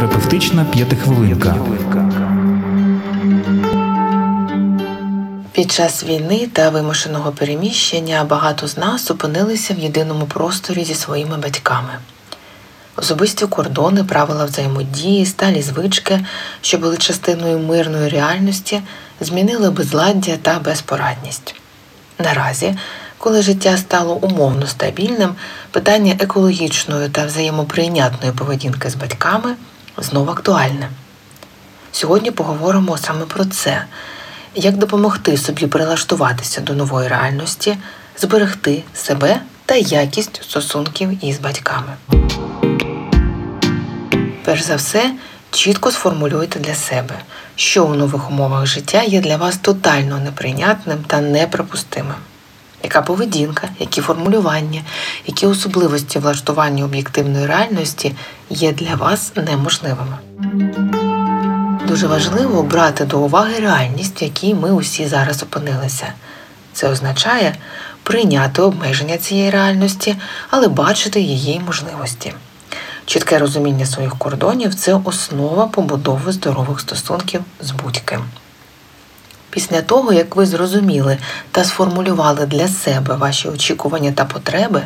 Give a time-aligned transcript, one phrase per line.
[0.00, 1.56] Психотерапевтична п'ятихвилинка.
[5.52, 11.36] Під час війни та вимушеного переміщення багато з нас опинилися в єдиному просторі зі своїми
[11.36, 11.88] батьками.
[12.96, 16.24] Особисті кордони, правила взаємодії, сталі звички,
[16.60, 18.82] що були частиною мирної реальності,
[19.20, 21.54] змінили безладдя та безпорадність.
[22.18, 22.76] Наразі,
[23.18, 25.34] коли життя стало умовно стабільним,
[25.70, 29.56] питання екологічної та взаємоприйнятної поведінки з батьками
[29.98, 30.88] знову актуальне.
[31.92, 33.84] Сьогодні поговоримо саме про це,
[34.54, 37.76] як допомогти собі прилаштуватися до нової реальності,
[38.18, 41.96] зберегти себе та якість стосунків із батьками.
[44.44, 45.14] Перш за все,
[45.50, 47.14] чітко сформулюйте для себе,
[47.56, 52.14] що у нових умовах життя є для вас тотально неприйнятним та неприпустимим.
[52.82, 54.82] Яка поведінка, які формулювання,
[55.26, 58.14] які особливості влаштування об'єктивної реальності
[58.50, 60.18] є для вас неможливими.
[61.88, 66.12] Дуже важливо брати до уваги реальність, в якій ми усі зараз опинилися.
[66.72, 67.56] Це означає
[68.02, 70.16] прийняти обмеження цієї реальності,
[70.50, 72.34] але бачити її можливості.
[73.06, 78.20] Чітке розуміння своїх кордонів це основа побудови здорових стосунків з будь-ким.
[79.50, 81.18] Після того, як ви зрозуміли
[81.50, 84.82] та сформулювали для себе ваші очікування та потреби,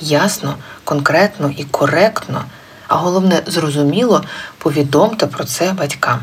[0.00, 2.44] ясно, конкретно і коректно,
[2.88, 4.24] а головне, зрозуміло,
[4.58, 6.20] повідомте про це батькам.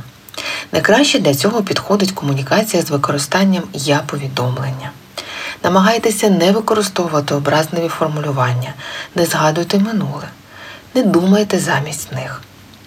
[0.72, 4.92] Найкраще для цього підходить комунікація з використанням я-повідомлення.
[5.64, 8.74] Намагайтеся не використовувати образливі формулювання,
[9.16, 10.28] не згадуйте минуле,
[10.96, 12.42] не думайте замість них.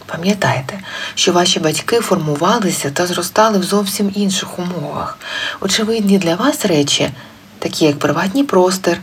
[0.06, 0.80] Пам'ятайте,
[1.14, 5.18] що ваші батьки формувалися та зростали в зовсім інших умовах.
[5.60, 7.10] Очевидні для вас речі,
[7.58, 8.98] такі як приватний простір,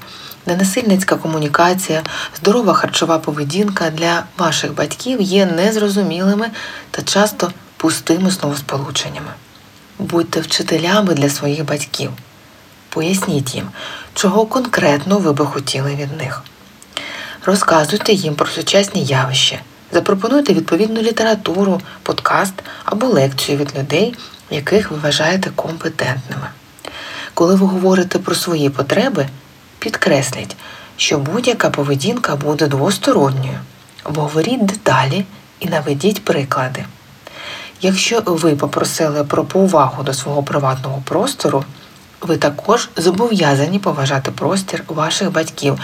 [0.46, 2.04] ненасильницька комунікація,
[2.38, 6.52] здорова харчова поведінка для ваших батьків є незрозумілими
[6.92, 9.32] та часто пустими словосполученнями.
[10.00, 12.12] Будьте вчителями для своїх батьків.
[12.90, 13.70] Поясніть їм,
[14.14, 16.44] чого конкретно ви би хотіли від них.
[17.46, 19.60] Розказуйте їм про сучасні явища,
[19.94, 22.54] запропонуйте відповідну літературу, подкаст
[22.86, 24.16] або лекцію від людей,
[24.50, 26.48] яких ви вважаєте компетентними.
[27.34, 29.28] Коли ви говорите про свої потреби,
[29.80, 30.56] підкресліть,
[30.98, 33.60] що будь-яка поведінка буде двосторонньою.
[34.04, 35.26] Говоріть деталі
[35.60, 36.86] і наведіть приклади.
[37.82, 41.64] Якщо ви попросили про повагу до свого приватного простору,
[42.22, 45.80] ви також зобов'язані поважати простір ваших батьків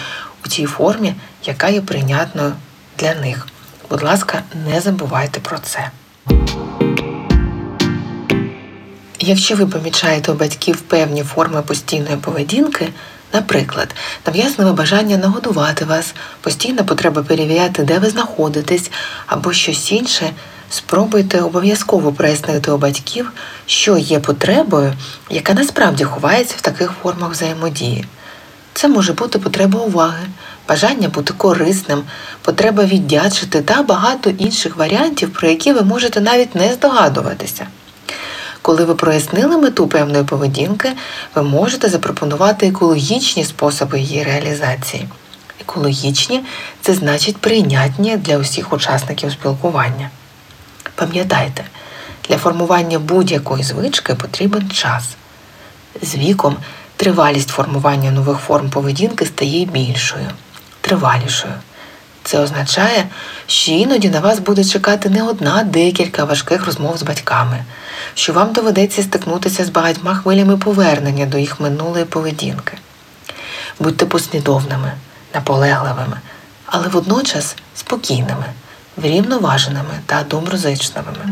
[0.46, 1.16] у тій формі,
[1.46, 2.53] яка є прийнятною
[2.97, 3.47] для них.
[3.89, 5.91] Будь ласка, не забувайте про це.
[9.19, 12.88] Якщо ви помічаєте у батьків певні форми постійної поведінки,
[13.33, 13.95] наприклад,
[14.25, 18.91] нав'язливе бажання нагодувати вас, постійна потреба перевіряти, де ви знаходитесь,
[19.25, 20.31] або щось інше,
[20.69, 23.31] спробуйте обов'язково прояснити у батьків,
[23.66, 24.94] що є потребою,
[25.29, 28.05] яка насправді ховається в таких формах взаємодії.
[28.73, 30.28] Це може бути потреба уваги,
[30.69, 32.03] бажання бути корисним,
[32.41, 37.68] потреба віддячити та багато інших варіантів, про які ви можете навіть не здогадуватися.
[38.62, 40.91] Коли ви прояснили мету певної поведінки,
[41.35, 45.08] ви можете запропонувати екологічні способи її реалізації.
[45.62, 46.44] Екологічні
[46.81, 50.09] це значить прийнятні для усіх учасників спілкування.
[50.96, 51.63] Пам'ятайте,
[52.29, 55.03] для формування будь-якої звички потрібен час.
[56.02, 56.56] З віком
[56.96, 60.29] тривалість формування нових форм поведінки стає більшою,
[60.81, 61.53] тривалішою.
[62.23, 63.06] Це означає,
[63.47, 67.63] що іноді на вас буде чекати не одна, декілька важких розмов з батьками,
[68.13, 72.78] що вам доведеться стикнутися з багатьма хвилями повернення до їх минулої поведінки.
[73.79, 74.91] Будьте послідовними,
[75.34, 76.17] наполегливими,
[76.66, 78.46] але водночас спокійними,
[78.97, 81.25] врівноваженими та доброзичливими.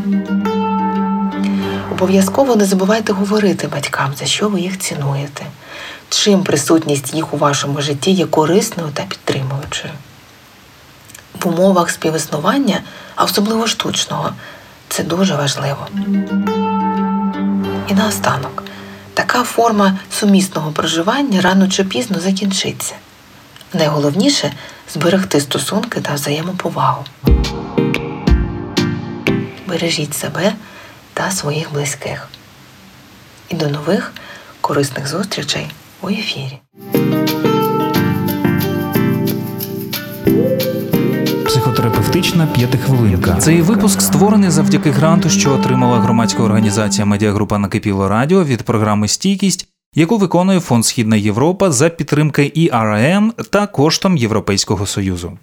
[1.91, 5.45] Обов'язково не забувайте говорити батькам, за що ви їх цінуєте,
[6.09, 9.93] чим присутність їх у вашому житті є корисною та підтримуючою.
[11.41, 12.81] В умовах співіснування,
[13.15, 14.33] а особливо штучного,
[14.89, 15.87] це дуже важливо.
[17.87, 18.63] І наостанок,
[19.13, 22.95] така форма сумісного проживання рано чи пізно закінчиться.
[23.73, 24.53] Найголовніше
[24.93, 27.05] зберегти стосунки та взаємоповагу.
[29.67, 30.53] Бережіть себе
[31.13, 32.27] та своїх близьких.
[33.49, 34.13] І до нових
[34.61, 35.67] корисних зустрічей
[36.07, 36.59] у ефірі.
[41.45, 43.35] Психотерапевтична п'ятихвилинка.
[43.35, 49.67] Цей випуск створений завдяки гранту, що отримала громадська організація Медіагрупа Накипіло Радіо від програми Стійкість,
[49.95, 55.33] яку виконує Фонд Східна Європа за підтримки ІРМ та коштом Європейського Союзу.